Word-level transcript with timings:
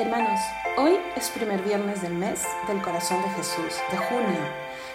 Hermanos, 0.00 0.40
hoy 0.78 0.96
es 1.14 1.28
primer 1.28 1.60
viernes 1.60 2.00
del 2.00 2.14
mes 2.14 2.44
del 2.66 2.80
corazón 2.80 3.20
de 3.20 3.28
Jesús, 3.32 3.78
de 3.90 3.98
junio, 3.98 4.40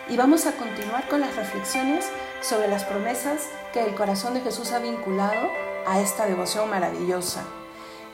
y 0.09 0.17
vamos 0.17 0.47
a 0.47 0.53
continuar 0.53 1.07
con 1.07 1.21
las 1.21 1.35
reflexiones 1.35 2.09
sobre 2.41 2.67
las 2.67 2.85
promesas 2.85 3.43
que 3.71 3.83
el 3.83 3.93
corazón 3.93 4.33
de 4.33 4.41
Jesús 4.41 4.71
ha 4.71 4.79
vinculado 4.79 5.51
a 5.85 6.01
esta 6.01 6.25
devoción 6.25 6.71
maravillosa. 6.71 7.43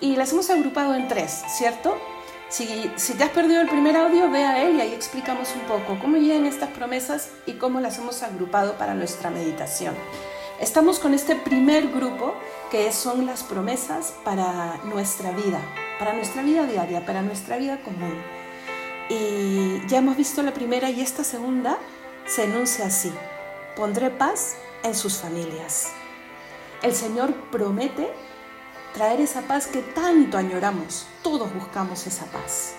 Y 0.01 0.17
las 0.17 0.33
hemos 0.33 0.49
agrupado 0.49 0.93
en 0.93 1.07
tres, 1.07 1.41
¿cierto? 1.47 1.97
Si, 2.49 2.91
te 3.17 3.23
has 3.23 3.29
perdido 3.29 3.61
el 3.61 3.69
primer 3.69 3.95
audio, 3.95 4.29
ve 4.29 4.43
a 4.43 4.61
él 4.61 4.75
y 4.75 4.81
ahí 4.81 4.93
explicamos 4.93 5.55
un 5.55 5.61
poco 5.61 5.97
cómo 5.97 6.17
llegan 6.17 6.45
estas 6.45 6.71
promesas 6.71 7.29
y 7.45 7.53
cómo 7.53 7.79
las 7.79 7.99
hemos 7.99 8.21
agrupado 8.21 8.73
para 8.73 8.95
nuestra 8.95 9.29
meditación. 9.29 9.95
Estamos 10.59 10.99
con 10.99 11.13
este 11.13 11.37
primer 11.37 11.87
grupo 11.87 12.35
que 12.69 12.91
son 12.91 13.25
las 13.25 13.43
promesas 13.43 14.13
para 14.25 14.75
nuestra 14.83 15.31
vida, 15.31 15.61
para 16.01 16.13
nuestra 16.13 16.41
vida 16.41 16.65
diaria, 16.65 17.05
para 17.05 17.21
nuestra 17.21 17.57
vida 17.57 17.79
común. 17.83 18.15
Y 19.07 19.85
ya 19.85 19.99
hemos 19.99 20.17
visto 20.17 20.41
la 20.41 20.51
primera 20.51 20.89
y 20.89 20.99
esta 20.99 21.23
segunda 21.23 21.77
se 22.25 22.45
enuncia 22.45 22.87
así, 22.87 23.13
pondré 23.75 24.09
paz 24.09 24.55
en 24.81 24.95
sus 24.95 25.19
familias. 25.19 25.91
El 26.81 26.95
Señor 26.95 27.35
promete 27.51 28.11
traer 28.95 29.21
esa 29.21 29.41
paz 29.43 29.67
que 29.67 29.83
tanto 29.83 30.39
añoramos. 30.39 31.05
Todos 31.21 31.53
buscamos 31.53 32.07
esa 32.07 32.25
paz. 32.25 32.73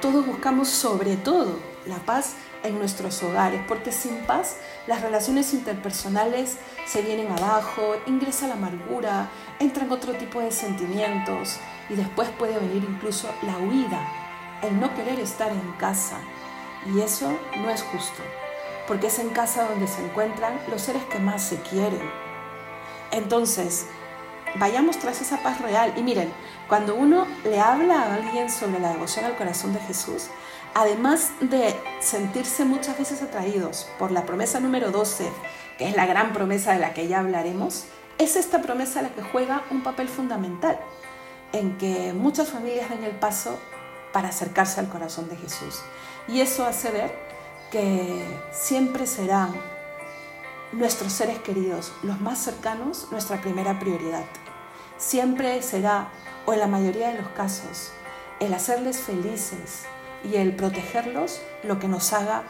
Todos 0.00 0.24
buscamos 0.24 0.68
sobre 0.68 1.16
todo 1.16 1.58
la 1.84 1.98
paz 1.98 2.36
en 2.62 2.78
nuestros 2.78 3.22
hogares, 3.22 3.60
porque 3.66 3.92
sin 3.92 4.18
paz 4.26 4.56
las 4.86 5.02
relaciones 5.02 5.52
interpersonales 5.54 6.58
se 6.86 7.02
vienen 7.02 7.30
abajo, 7.32 7.96
ingresa 8.06 8.46
la 8.48 8.54
amargura, 8.54 9.28
entran 9.58 9.90
otro 9.90 10.14
tipo 10.14 10.40
de 10.40 10.50
sentimientos 10.50 11.58
y 11.88 11.94
después 11.94 12.28
puede 12.30 12.58
venir 12.58 12.84
incluso 12.88 13.28
la 13.42 13.56
huida, 13.58 14.08
el 14.62 14.78
no 14.78 14.94
querer 14.94 15.18
estar 15.20 15.50
en 15.50 15.72
casa. 15.78 16.18
Y 16.86 17.00
eso 17.00 17.32
no 17.60 17.70
es 17.70 17.82
justo, 17.82 18.22
porque 18.88 19.06
es 19.06 19.18
en 19.18 19.30
casa 19.30 19.68
donde 19.68 19.86
se 19.86 20.04
encuentran 20.04 20.58
los 20.70 20.82
seres 20.82 21.04
que 21.04 21.18
más 21.18 21.42
se 21.42 21.56
quieren. 21.62 22.02
Entonces, 23.12 23.86
vayamos 24.56 24.98
tras 24.98 25.20
esa 25.20 25.42
paz 25.42 25.60
real. 25.60 25.92
Y 25.96 26.02
miren, 26.02 26.32
cuando 26.68 26.94
uno 26.94 27.26
le 27.44 27.60
habla 27.60 28.02
a 28.02 28.14
alguien 28.14 28.50
sobre 28.50 28.80
la 28.80 28.90
devoción 28.90 29.24
al 29.24 29.36
corazón 29.36 29.72
de 29.74 29.80
Jesús, 29.80 30.28
además 30.74 31.32
de 31.40 31.74
sentirse 32.00 32.64
muchas 32.64 32.98
veces 32.98 33.22
atraídos 33.22 33.88
por 33.98 34.10
la 34.10 34.24
promesa 34.24 34.60
número 34.60 34.90
12, 34.90 35.30
que 35.78 35.88
es 35.88 35.96
la 35.96 36.06
gran 36.06 36.32
promesa 36.32 36.72
de 36.72 36.78
la 36.78 36.94
que 36.94 37.08
ya 37.08 37.20
hablaremos, 37.20 37.84
es 38.18 38.36
esta 38.36 38.62
promesa 38.62 39.02
la 39.02 39.10
que 39.10 39.22
juega 39.22 39.64
un 39.70 39.82
papel 39.82 40.08
fundamental 40.08 40.78
en 41.52 41.76
que 41.78 42.12
muchas 42.12 42.48
familias 42.48 42.88
den 42.90 43.04
el 43.04 43.16
paso 43.16 43.58
para 44.12 44.28
acercarse 44.28 44.80
al 44.80 44.88
corazón 44.88 45.28
de 45.28 45.36
Jesús. 45.36 45.82
Y 46.28 46.40
eso 46.40 46.64
hace 46.64 46.90
ver 46.90 47.14
que 47.70 48.24
siempre 48.52 49.06
serán 49.06 49.52
nuestros 50.72 51.12
seres 51.12 51.38
queridos, 51.38 51.92
los 52.02 52.20
más 52.20 52.38
cercanos, 52.38 53.08
nuestra 53.10 53.40
primera 53.40 53.78
prioridad. 53.78 54.24
Siempre 54.96 55.60
será, 55.62 56.08
o 56.46 56.52
en 56.52 56.60
la 56.60 56.66
mayoría 56.66 57.08
de 57.08 57.20
los 57.20 57.28
casos, 57.30 57.92
el 58.40 58.54
hacerles 58.54 58.98
felices, 59.00 59.84
y 60.24 60.36
el 60.36 60.54
protegerlos 60.54 61.40
lo 61.62 61.78
que 61.78 61.88
nos 61.88 62.12
haga 62.12 62.44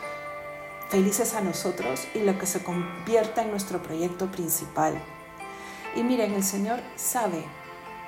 felices 0.88 1.34
a 1.34 1.40
nosotros 1.40 2.06
y 2.14 2.20
lo 2.20 2.38
que 2.38 2.46
se 2.46 2.62
convierta 2.62 3.42
en 3.42 3.50
nuestro 3.50 3.82
proyecto 3.82 4.26
principal. 4.26 4.94
Y 5.96 6.02
miren, 6.02 6.34
el 6.34 6.44
Señor 6.44 6.80
sabe 6.96 7.44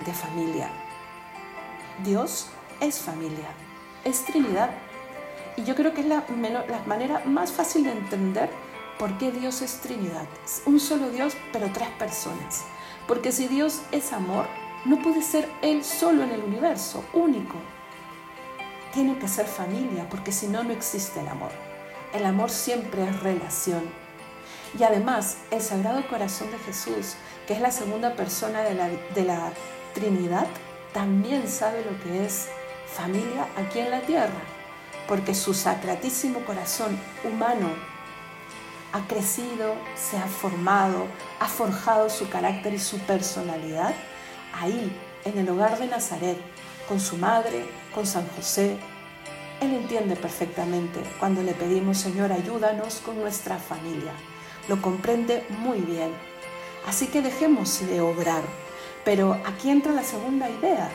de 0.05 0.13
familia. 0.13 0.71
Dios 2.05 2.49
es 2.81 2.99
familia, 2.99 3.49
es 4.05 4.25
Trinidad. 4.25 4.71
Y 5.57 5.65
yo 5.65 5.75
creo 5.75 5.95
que 5.95 6.01
es 6.01 6.07
la, 6.07 6.25
la 6.69 6.83
manera 6.87 7.23
más 7.25 7.53
fácil 7.53 7.85
de 7.85 7.93
entender 7.93 8.51
por 8.99 9.17
qué 9.19 9.31
Dios 9.31 9.63
es 9.63 9.81
Trinidad. 9.81 10.27
Es 10.45 10.63
un 10.67 10.81
solo 10.81 11.11
Dios, 11.11 11.37
pero 11.53 11.71
tres 11.73 11.89
personas. 11.91 12.65
Porque 13.07 13.33
si 13.33 13.49
Dios 13.49 13.83
es 13.93 14.13
amor, 14.13 14.47
no 14.85 15.01
puede 15.01 15.23
ser 15.23 15.49
Él 15.63 15.85
solo 15.85 16.23
en 16.23 16.31
el 16.31 16.43
universo, 16.43 17.05
único 17.13 17.55
tiene 18.95 19.19
que 19.19 19.29
ser 19.29 19.47
familia, 19.47 20.09
porque 20.09 20.33
si 20.33 20.47
no, 20.47 20.63
no 20.63 20.73
existe 20.73 21.21
el 21.21 21.29
amor. 21.29 21.51
El 22.15 22.25
amor 22.25 22.49
siempre 22.49 23.03
es 23.03 23.21
relación. 23.21 23.83
Y 24.79 24.85
además, 24.85 25.39
el 25.51 25.61
Sagrado 25.61 26.07
Corazón 26.09 26.51
de 26.53 26.59
Jesús, 26.59 27.17
que 27.47 27.55
es 27.55 27.61
la 27.61 27.73
segunda 27.73 28.15
persona 28.15 28.63
de 28.63 28.75
la, 28.75 28.89
de 28.89 29.25
la 29.25 29.53
Trinidad, 29.95 30.47
también 30.93 31.49
sabe 31.49 31.85
lo 31.85 32.01
que 32.03 32.25
es 32.25 32.49
familia 32.87 33.49
aquí 33.57 33.81
en 33.81 33.91
la 33.91 34.01
tierra, 34.01 34.41
porque 35.09 35.35
su 35.35 35.55
sacratísimo 35.55 36.41
corazón 36.45 36.99
humano 37.25 37.71
ha 38.93 39.07
crecido, 39.09 39.75
se 39.97 40.17
ha 40.17 40.27
formado, 40.27 41.09
ha 41.41 41.49
forjado 41.49 42.09
su 42.09 42.29
carácter 42.29 42.75
y 42.75 42.79
su 42.79 42.99
personalidad 43.01 43.93
ahí, 44.53 44.97
en 45.25 45.39
el 45.39 45.49
hogar 45.49 45.79
de 45.79 45.89
Nazaret, 45.89 46.39
con 46.89 47.01
su 47.01 47.17
madre, 47.17 47.65
con 47.95 48.07
San 48.07 48.27
José. 48.37 48.77
Él 49.61 49.75
entiende 49.75 50.17
perfectamente 50.17 51.01
cuando 51.19 51.43
le 51.43 51.53
pedimos, 51.53 51.99
Señor, 51.99 52.33
ayúdanos 52.33 52.97
con 53.05 53.19
nuestra 53.19 53.59
familia. 53.59 54.13
Lo 54.69 54.81
comprende 54.81 55.47
muy 55.49 55.81
bien. 55.81 56.11
Así 56.87 57.07
que 57.07 57.23
dejemos 57.23 57.87
de 57.87 58.01
obrar. 58.01 58.43
Pero 59.05 59.39
aquí 59.47 59.71
entra 59.71 59.93
la 59.93 60.03
segunda 60.03 60.49
idea. 60.49 60.89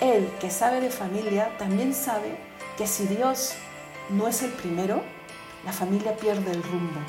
Él 0.00 0.30
que 0.40 0.50
sabe 0.50 0.80
de 0.80 0.90
familia 0.90 1.56
también 1.58 1.94
sabe 1.94 2.36
que 2.76 2.86
si 2.86 3.06
Dios 3.06 3.54
no 4.10 4.28
es 4.28 4.42
el 4.42 4.50
primero, 4.50 5.02
la 5.64 5.72
familia 5.72 6.16
pierde 6.16 6.52
el 6.52 6.62
rumbo. 6.62 7.00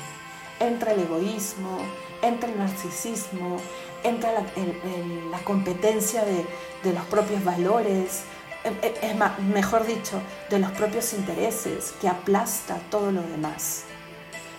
Entra 0.58 0.92
el 0.92 1.00
egoísmo, 1.00 1.78
entra 2.22 2.48
el 2.48 2.58
narcisismo, 2.58 3.58
entra 4.02 4.32
la, 4.32 5.38
competencia 5.44 6.24
de, 6.24 6.92
los 6.92 7.04
propios 7.06 7.44
valores, 7.44 8.22
eh, 8.64 8.72
eh, 8.82 8.98
es 9.02 9.44
mejor 9.44 9.86
dicho, 9.86 10.20
de 10.50 10.58
los 10.58 10.70
propios 10.72 11.12
intereses, 11.12 11.94
que 12.00 12.08
aplasta 12.08 12.78
todo 12.90 13.12
lo 13.12 13.22
demás. 13.22 13.84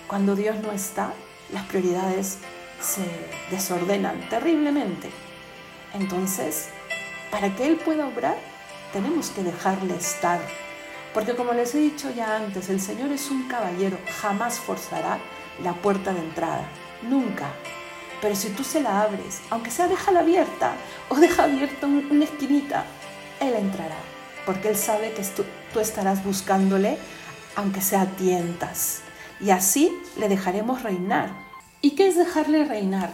Cuando 0.08 0.36
Dios 0.36 0.58
no 0.62 0.72
está, 0.72 1.14
las 1.54 1.66
prioridades 1.66 2.38
se 2.82 3.04
desordenan 3.52 4.28
terriblemente. 4.30 5.10
Entonces, 5.94 6.70
para 7.32 7.56
que 7.56 7.68
Él 7.68 7.78
pueda 7.78 8.08
obrar, 8.08 8.38
tenemos 8.94 9.30
que 9.30 9.44
dejarle 9.44 9.96
estar. 9.96 10.40
Porque 11.14 11.36
como 11.36 11.54
les 11.54 11.74
he 11.76 11.80
dicho 11.80 12.12
ya 12.12 12.36
antes, 12.36 12.70
el 12.70 12.80
Señor 12.80 13.12
es 13.12 13.30
un 13.32 13.48
caballero, 13.48 13.98
jamás 14.22 14.60
forzará 14.60 15.20
la 15.64 15.74
puerta 15.74 16.14
de 16.14 16.20
entrada, 16.20 16.68
nunca. 17.02 17.48
Pero 18.22 18.35
si 18.35 18.50
tú 18.50 18.63
se 18.63 18.81
la 18.81 19.02
abres, 19.02 19.41
aunque 19.50 19.72
sea 19.72 19.88
déjala 19.88 20.19
abierta 20.19 20.74
o 21.07 21.16
deja 21.16 21.44
abierta 21.44 21.88
una 21.88 22.24
esquinita, 22.24 22.85
Él 23.40 23.53
entrará, 23.53 23.97
porque 24.46 24.69
Él 24.69 24.75
sabe 24.75 25.13
que 25.13 25.24
tú, 25.24 25.80
estarás 25.80 26.24
buscándole, 26.24 26.97
aunque 27.56 27.81
sea 27.81 28.06
tientas. 28.06 29.02
Y 29.40 29.52
así 29.52 29.97
le 30.18 30.28
dejaremos 30.28 30.84
reinar. 30.84 31.31
¿Y 31.81 31.91
qué 31.91 32.08
es 32.08 32.18
dejarle 32.18 32.66
reinar? 32.66 33.12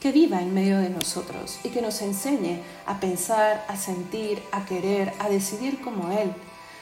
Que 0.00 0.10
viva 0.10 0.40
en 0.40 0.54
medio 0.54 0.78
de 0.78 0.90
nosotros 0.90 1.60
y 1.62 1.70
que 1.70 1.82
nos 1.82 2.02
enseñe 2.02 2.60
a 2.86 2.98
pensar, 2.98 3.64
a 3.68 3.76
sentir, 3.76 4.42
a 4.52 4.64
querer, 4.64 5.12
a 5.20 5.28
decidir 5.28 5.80
como 5.80 6.10
Él, 6.12 6.32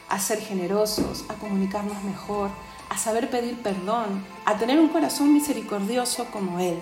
a 0.09 0.19
ser 0.19 0.41
generosos, 0.41 1.25
a 1.29 1.35
comunicarnos 1.35 2.03
mejor, 2.05 2.51
a 2.89 2.97
saber 2.97 3.29
pedir 3.31 3.61
perdón, 3.63 4.25
a 4.45 4.57
tener 4.57 4.79
un 4.79 4.89
corazón 4.89 5.33
misericordioso 5.33 6.27
como 6.27 6.61
Él. 6.61 6.79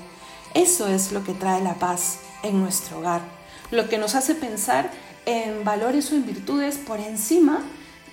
Eso 0.54 0.86
es 0.86 1.10
lo 1.10 1.24
que 1.24 1.34
trae 1.34 1.60
la 1.62 1.74
paz 1.74 2.18
en 2.44 2.60
nuestro 2.60 3.00
hogar, 3.00 3.22
lo 3.72 3.88
que 3.88 3.98
nos 3.98 4.14
hace 4.14 4.36
pensar 4.36 4.88
en 5.26 5.64
valores 5.64 6.12
o 6.12 6.14
en 6.14 6.24
virtudes 6.24 6.78
por 6.78 7.00
encima 7.00 7.60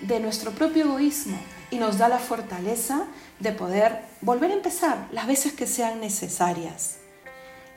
de 0.00 0.18
nuestro 0.18 0.50
propio 0.50 0.86
egoísmo 0.86 1.38
y 1.70 1.76
nos 1.76 1.98
da 1.98 2.08
la 2.08 2.18
fortaleza 2.18 3.06
de 3.38 3.52
poder 3.52 4.00
volver 4.22 4.50
a 4.50 4.54
empezar 4.54 5.06
las 5.12 5.28
veces 5.28 5.52
que 5.52 5.68
sean 5.68 6.00
necesarias. 6.00 6.96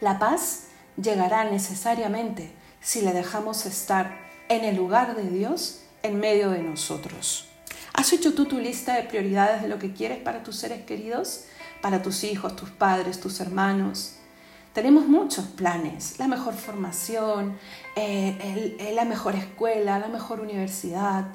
La 0.01 0.17
paz 0.17 0.63
llegará 1.01 1.43
necesariamente 1.43 2.51
si 2.81 3.01
le 3.01 3.13
dejamos 3.13 3.67
estar 3.67 4.17
en 4.49 4.63
el 4.63 4.75
lugar 4.75 5.15
de 5.15 5.29
Dios 5.29 5.81
en 6.01 6.19
medio 6.19 6.49
de 6.49 6.63
nosotros. 6.63 7.47
¿Has 7.93 8.11
hecho 8.13 8.33
tú 8.33 8.45
tu 8.45 8.57
lista 8.57 8.95
de 8.95 9.03
prioridades 9.03 9.61
de 9.61 9.67
lo 9.67 9.77
que 9.77 9.93
quieres 9.93 10.17
para 10.17 10.41
tus 10.41 10.55
seres 10.55 10.83
queridos, 10.85 11.45
para 11.81 12.01
tus 12.01 12.23
hijos, 12.23 12.55
tus 12.55 12.71
padres, 12.71 13.19
tus 13.19 13.39
hermanos? 13.39 14.15
Tenemos 14.75 15.07
muchos 15.07 15.45
planes, 15.45 16.19
la 16.19 16.27
mejor 16.27 16.53
formación, 16.53 17.57
eh, 17.95 18.91
la 18.93 19.05
mejor 19.05 19.35
escuela, 19.35 19.99
la 19.99 20.09
mejor 20.09 20.41
universidad, 20.41 21.27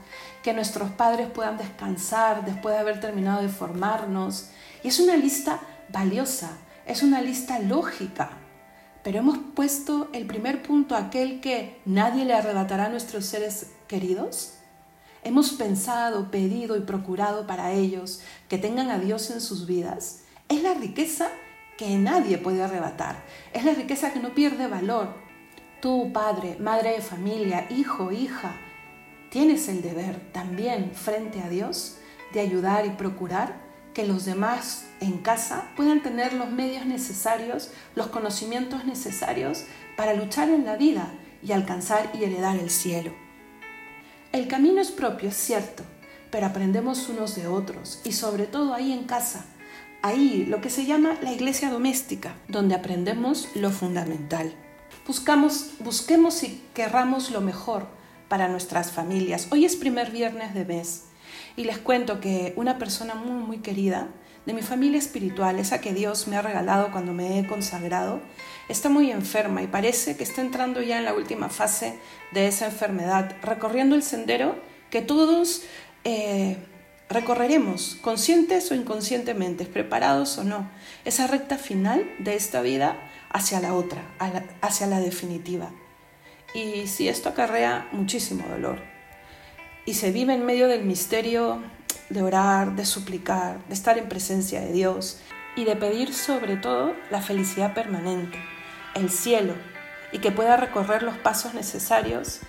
que 0.43 0.53
nuestros 0.53 0.91
padres 0.91 1.27
puedan 1.31 1.57
descansar 1.57 2.45
después 2.45 2.75
de 2.75 2.81
haber 2.83 3.01
terminado 3.01 3.41
de 3.41 3.49
formarnos. 3.49 4.51
Y 4.85 4.89
es 4.89 5.01
una 5.01 5.17
lista 5.17 5.59
valiosa, 5.89 6.59
es 6.85 7.03
una 7.03 7.23
lista 7.23 7.59
lógica. 7.61 8.29
Pero 9.03 9.21
hemos 9.21 9.39
puesto 9.55 10.11
el 10.13 10.27
primer 10.27 10.63
punto, 10.63 10.95
aquel 10.95 11.41
que 11.41 11.81
nadie 11.87 12.27
le 12.27 12.35
arrebatará 12.35 12.85
a 12.85 12.91
nuestros 12.91 13.25
seres 13.25 13.69
queridos. 13.89 14.53
hemos 15.25 15.53
pensado, 15.53 16.31
pedido 16.31 16.77
y 16.77 16.81
procurado 16.81 17.47
para 17.47 17.73
ellos 17.73 18.21
que 18.51 18.59
tengan 18.59 18.91
a 18.91 18.99
Dios 18.99 19.31
en 19.31 19.41
sus 19.41 19.67
vidas, 19.67 20.25
es 20.51 20.63
la 20.63 20.75
riqueza 20.75 21.31
que 21.81 21.97
nadie 21.97 22.37
puede 22.37 22.63
arrebatar. 22.63 23.25
Es 23.55 23.65
la 23.65 23.73
riqueza 23.73 24.13
que 24.13 24.21
no 24.21 24.35
pierde 24.35 24.67
valor. 24.67 25.15
Tú, 25.81 26.13
padre, 26.13 26.59
madre 26.61 26.91
de 26.91 27.01
familia, 27.01 27.69
hijo, 27.71 28.13
hija, 28.13 28.53
tienes 29.31 29.67
el 29.67 29.81
deber 29.81 30.21
también 30.31 30.93
frente 30.95 31.41
a 31.41 31.49
Dios 31.49 31.97
de 32.35 32.41
ayudar 32.41 32.85
y 32.85 32.91
procurar 32.91 33.63
que 33.95 34.07
los 34.07 34.27
demás 34.27 34.89
en 35.01 35.23
casa 35.23 35.71
puedan 35.75 36.03
tener 36.03 36.35
los 36.35 36.51
medios 36.51 36.85
necesarios, 36.85 37.71
los 37.95 38.09
conocimientos 38.09 38.85
necesarios 38.85 39.65
para 39.97 40.13
luchar 40.13 40.51
en 40.51 40.67
la 40.67 40.77
vida 40.77 41.11
y 41.43 41.53
alcanzar 41.53 42.11
y 42.13 42.25
heredar 42.25 42.59
el 42.59 42.69
cielo. 42.69 43.15
El 44.33 44.49
camino 44.49 44.83
es 44.83 44.91
propio, 44.91 45.31
es 45.31 45.37
cierto, 45.37 45.83
pero 46.31 46.45
aprendemos 46.45 47.09
unos 47.09 47.37
de 47.37 47.47
otros 47.47 48.03
y 48.05 48.13
sobre 48.13 48.45
todo 48.45 48.75
ahí 48.75 48.93
en 48.93 49.05
casa, 49.05 49.47
ahí 50.03 50.47
lo 50.49 50.61
que 50.61 50.71
se 50.71 50.87
llama 50.87 51.17
la 51.23 51.33
iglesia 51.33 51.71
doméstica, 51.71 52.35
donde 52.49 52.75
aprendemos 52.75 53.49
lo 53.55 53.71
fundamental. 53.71 54.53
Buscamos, 55.07 55.73
busquemos 55.81 56.43
y 56.43 56.63
querramos 56.75 57.31
lo 57.31 57.41
mejor 57.41 57.87
para 58.29 58.49
nuestras 58.49 58.93
familias. 58.93 59.49
Hoy 59.51 59.65
es 59.65 59.77
primer 59.77 60.11
viernes 60.11 60.55
de 60.55 60.65
mes 60.65 61.05
y 61.57 61.65
les 61.65 61.79
cuento 61.79 62.21
que 62.21 62.53
una 62.57 62.79
persona 62.79 63.15
muy, 63.15 63.43
muy 63.43 63.59
querida 63.59 64.09
de 64.47 64.55
mi 64.55 64.63
familia 64.63 64.99
espiritual, 64.99 65.59
esa 65.59 65.81
que 65.81 65.93
Dios 65.93 66.27
me 66.27 66.37
ha 66.37 66.43
regalado 66.43 66.91
cuando 66.93 67.13
me 67.13 67.39
he 67.39 67.47
consagrado, 67.47 68.21
está 68.69 68.89
muy 68.89 69.11
enferma 69.11 69.63
y 69.63 69.67
parece 69.67 70.17
que 70.17 70.25
está 70.25 70.41
entrando 70.41 70.81
ya 70.81 70.99
en 70.99 71.05
la 71.05 71.15
última 71.15 71.49
fase 71.51 71.99
de 72.33 72.47
esa 72.47 72.67
enfermedad, 72.67 73.37
recorriendo 73.43 73.97
el 73.97 74.03
sendero 74.03 74.57
que 74.91 75.03
todos 75.03 75.63
eh, 76.05 76.57
recorreremos, 77.11 77.99
conscientes 78.01 78.71
o 78.71 78.75
inconscientemente, 78.75 79.67
preparados 79.67 80.39
o 80.39 80.45
no, 80.45 80.71
esa 81.05 81.27
recta 81.27 81.59
final 81.59 82.09
de 82.21 82.37
esta 82.37 82.63
vida 82.63 82.97
hacia 83.31 83.61
la 83.61 83.75
otra, 83.75 84.03
hacia 84.63 84.87
la 84.87 85.01
definitiva. 85.01 85.71
Y 86.55 86.87
si 86.87 87.09
esto 87.09 87.29
acarrea 87.29 87.89
muchísimo 87.93 88.47
dolor 88.49 88.81
y 89.85 89.95
se 89.95 90.13
vive 90.13 90.35
en 90.35 90.47
medio 90.47 90.69
del 90.69 90.85
misterio 90.85 91.63
de 92.11 92.23
orar, 92.23 92.77
de 92.77 92.87
suplicar, 92.87 93.59
de 93.67 93.75
estar 93.75 93.99
en 93.99 94.09
presencia 94.09 94.61
de 94.61 94.73
Dios 94.73 95.19
y 95.57 95.65
de 95.65 95.75
pedir 95.77 96.15
sobre 96.15 96.57
todo 96.57 96.95
la 97.11 97.21
felicidad 97.21 97.75
permanente, 97.75 98.39
el 98.95 99.11
cielo, 99.11 99.55
y 100.13 100.19
que 100.19 100.33
pueda 100.33 100.57
recorrer 100.57 101.03
los 101.03 101.17
pasos 101.19 101.55
necesarios 101.55 102.41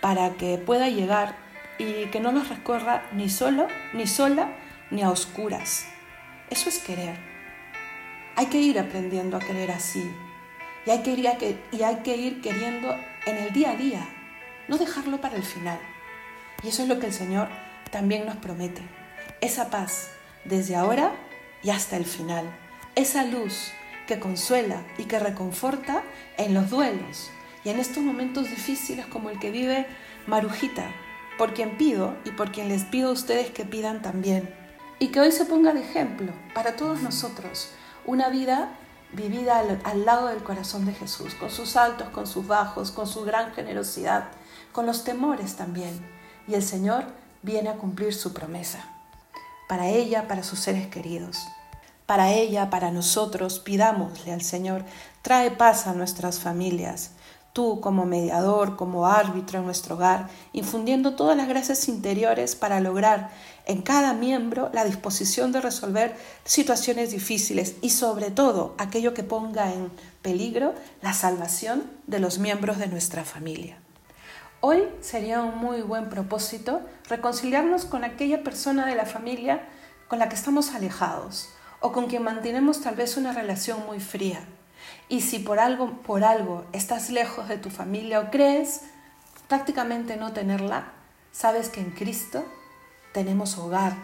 para 0.00 0.34
que 0.34 0.58
pueda 0.58 0.88
llegar 0.88 1.43
y 1.78 2.06
que 2.06 2.20
no 2.20 2.32
los 2.32 2.48
recorra 2.48 3.04
ni 3.12 3.28
solo, 3.28 3.68
ni 3.92 4.06
sola, 4.06 4.52
ni 4.90 5.02
a 5.02 5.10
oscuras. 5.10 5.86
Eso 6.50 6.68
es 6.68 6.78
querer. 6.78 7.16
Hay 8.36 8.46
que 8.46 8.58
ir 8.58 8.78
aprendiendo 8.78 9.36
a 9.36 9.40
querer 9.40 9.70
así. 9.70 10.10
Y 10.86 10.90
hay 10.90 11.02
que 11.02 11.12
ir, 11.12 11.58
y 11.72 11.82
hay 11.82 11.96
que 11.96 12.16
ir 12.16 12.40
queriendo 12.40 12.94
en 13.26 13.36
el 13.36 13.52
día 13.52 13.70
a 13.70 13.76
día, 13.76 14.08
no 14.68 14.76
dejarlo 14.76 15.20
para 15.20 15.36
el 15.36 15.42
final. 15.42 15.78
Y 16.62 16.68
eso 16.68 16.82
es 16.82 16.88
lo 16.88 16.98
que 16.98 17.06
el 17.06 17.12
Señor 17.12 17.48
también 17.90 18.26
nos 18.26 18.36
promete 18.36 18.82
esa 19.40 19.70
paz 19.70 20.10
desde 20.44 20.76
ahora 20.76 21.12
y 21.62 21.70
hasta 21.70 21.96
el 21.96 22.04
final, 22.04 22.44
esa 22.94 23.24
luz 23.24 23.72
que 24.06 24.18
consuela 24.18 24.82
y 24.98 25.04
que 25.04 25.18
reconforta 25.18 26.02
en 26.36 26.54
los 26.54 26.70
duelos 26.70 27.30
y 27.64 27.70
en 27.70 27.78
estos 27.78 28.02
momentos 28.02 28.50
difíciles 28.50 29.06
como 29.06 29.30
el 29.30 29.38
que 29.38 29.50
vive 29.50 29.86
Marujita, 30.26 30.90
por 31.38 31.54
quien 31.54 31.76
pido 31.76 32.16
y 32.24 32.30
por 32.30 32.52
quien 32.52 32.68
les 32.68 32.84
pido 32.84 33.10
a 33.10 33.12
ustedes 33.12 33.50
que 33.50 33.64
pidan 33.64 34.02
también. 34.02 34.54
Y 34.98 35.08
que 35.08 35.20
hoy 35.20 35.32
se 35.32 35.44
ponga 35.44 35.72
de 35.72 35.80
ejemplo 35.80 36.32
para 36.54 36.76
todos 36.76 37.02
nosotros 37.02 37.70
una 38.06 38.28
vida 38.28 38.70
vivida 39.12 39.62
al, 39.84 40.04
lado 40.04 40.28
del 40.28 40.42
corazón 40.42 40.86
de 40.86 40.92
Jesús, 40.92 41.34
con 41.34 41.50
sus 41.50 41.76
altos, 41.76 42.08
con 42.10 42.26
sus 42.26 42.46
bajos, 42.46 42.90
con 42.90 43.06
su 43.06 43.24
gran 43.24 43.52
generosidad, 43.52 44.28
con 44.72 44.86
los 44.86 45.04
temores 45.04 45.56
también. 45.56 46.04
Y 46.48 46.54
el 46.54 46.62
Señor 46.62 47.04
viene 47.42 47.68
a 47.68 47.74
cumplir 47.74 48.14
su 48.14 48.32
promesa 48.32 48.84
para 49.68 49.88
ella, 49.88 50.28
para 50.28 50.42
sus 50.42 50.60
seres 50.60 50.88
queridos. 50.88 51.38
Para 52.06 52.32
ella, 52.32 52.68
para 52.68 52.90
nosotros, 52.90 53.60
pidámosle 53.60 54.32
al 54.32 54.42
Señor, 54.42 54.84
trae 55.22 55.50
paz 55.50 55.86
a 55.86 55.94
nuestras 55.94 56.38
familias. 56.38 57.12
Tú 57.54 57.80
como 57.80 58.04
mediador, 58.04 58.74
como 58.74 59.06
árbitro 59.06 59.60
en 59.60 59.64
nuestro 59.64 59.94
hogar, 59.94 60.28
infundiendo 60.52 61.14
todas 61.14 61.36
las 61.36 61.46
gracias 61.46 61.86
interiores 61.88 62.56
para 62.56 62.80
lograr 62.80 63.30
en 63.64 63.80
cada 63.80 64.12
miembro 64.12 64.70
la 64.72 64.84
disposición 64.84 65.52
de 65.52 65.60
resolver 65.60 66.16
situaciones 66.42 67.12
difíciles 67.12 67.76
y 67.80 67.90
sobre 67.90 68.32
todo 68.32 68.74
aquello 68.76 69.14
que 69.14 69.22
ponga 69.22 69.72
en 69.72 69.92
peligro 70.20 70.74
la 71.00 71.12
salvación 71.12 71.84
de 72.08 72.18
los 72.18 72.40
miembros 72.40 72.78
de 72.78 72.88
nuestra 72.88 73.24
familia. 73.24 73.78
Hoy 74.60 74.88
sería 75.00 75.40
un 75.40 75.56
muy 75.56 75.80
buen 75.82 76.10
propósito 76.10 76.80
reconciliarnos 77.08 77.84
con 77.84 78.02
aquella 78.02 78.42
persona 78.42 78.84
de 78.84 78.96
la 78.96 79.06
familia 79.06 79.68
con 80.08 80.18
la 80.18 80.28
que 80.28 80.34
estamos 80.34 80.74
alejados 80.74 81.50
o 81.78 81.92
con 81.92 82.06
quien 82.06 82.24
mantenemos 82.24 82.80
tal 82.80 82.96
vez 82.96 83.16
una 83.16 83.32
relación 83.32 83.86
muy 83.86 84.00
fría. 84.00 84.44
Y 85.08 85.20
si 85.20 85.38
por 85.38 85.58
algo, 85.58 86.02
por 86.02 86.24
algo 86.24 86.64
estás 86.72 87.10
lejos 87.10 87.48
de 87.48 87.58
tu 87.58 87.70
familia 87.70 88.20
o 88.20 88.30
crees 88.30 88.82
prácticamente 89.48 90.16
no 90.16 90.32
tenerla, 90.32 90.92
sabes 91.32 91.68
que 91.68 91.80
en 91.80 91.90
Cristo 91.90 92.44
tenemos 93.12 93.58
hogar, 93.58 93.94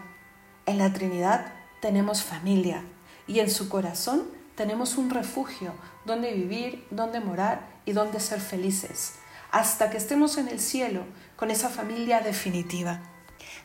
en 0.65 0.77
la 0.77 0.93
Trinidad 0.93 1.53
tenemos 1.81 2.23
familia 2.23 2.83
y 3.27 3.39
en 3.39 3.49
su 3.49 3.67
corazón 3.69 4.23
tenemos 4.55 4.97
un 4.97 5.09
refugio 5.09 5.73
donde 6.05 6.33
vivir, 6.33 6.85
donde 6.91 7.19
morar 7.19 7.67
y 7.85 7.93
donde 7.93 8.19
ser 8.19 8.39
felices 8.39 9.15
hasta 9.51 9.89
que 9.89 9.97
estemos 9.97 10.37
en 10.37 10.47
el 10.47 10.59
cielo 10.59 11.03
con 11.35 11.51
esa 11.51 11.69
familia 11.69 12.21
definitiva. 12.21 13.01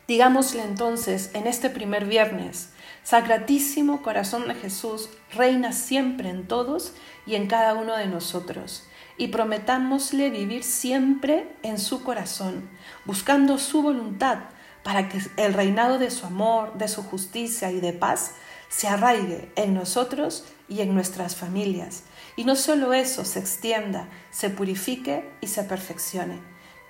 Digámosle 0.09 0.63
entonces 0.63 1.31
en 1.33 1.47
este 1.47 1.71
primer 1.71 2.05
viernes, 2.05 2.71
Sacratísimo 3.07 4.03
Corazón 4.03 4.49
de 4.49 4.57
Jesús, 4.57 5.11
reina 5.33 5.71
siempre 5.71 6.29
en 6.29 6.49
todos 6.49 6.93
y 7.25 7.37
en 7.37 7.47
cada 7.47 7.75
uno 7.75 7.97
de 7.97 8.09
nosotros, 8.09 8.83
y 9.17 9.29
prometámosle 9.29 10.29
vivir 10.29 10.65
siempre 10.65 11.49
en 11.63 11.79
su 11.79 12.03
corazón, 12.03 12.69
buscando 13.05 13.59
su 13.59 13.81
voluntad 13.81 14.39
para 14.83 15.09
que 15.09 15.21
el 15.37 15.55
reinado 15.55 16.01
de 16.01 16.11
su 16.11 16.27
amor, 16.27 16.77
de 16.79 16.89
su 16.89 17.05
justicia 17.05 17.71
y 17.71 17.79
de 17.79 17.93
paz 17.93 18.33
se 18.69 18.89
arraigue 18.89 19.53
en 19.55 19.75
nosotros 19.75 20.45
y 20.69 20.81
en 20.81 20.93
nuestras 20.93 21.37
familias. 21.37 22.03
Y 22.35 22.43
no 22.43 22.57
solo 22.57 22.93
eso, 22.93 23.25
se 23.25 23.39
extienda, 23.39 24.09
se 24.33 24.51
purifique 24.51 25.31
y 25.41 25.47
se 25.47 25.63
perfeccione. 25.63 26.41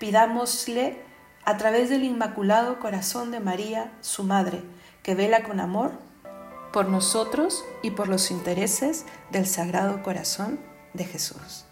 Pidámosle 0.00 0.98
a 1.44 1.58
través 1.58 1.90
del 1.90 2.04
Inmaculado 2.04 2.80
Corazón 2.80 3.30
de 3.32 3.40
María, 3.40 3.92
su 4.00 4.24
Madre, 4.24 4.62
que 5.02 5.14
vela 5.14 5.42
con 5.42 5.60
amor 5.60 6.05
por 6.76 6.90
nosotros 6.90 7.64
y 7.80 7.92
por 7.92 8.06
los 8.06 8.30
intereses 8.30 9.06
del 9.30 9.46
Sagrado 9.46 10.02
Corazón 10.02 10.60
de 10.92 11.06
Jesús. 11.06 11.65